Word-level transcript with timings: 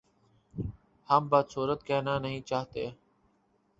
ہم 1.09 1.27
بد 1.29 1.49
صورت 1.49 1.83
کہنا 1.83 2.17
نہیں 2.19 2.41
چاہتے 2.41 2.89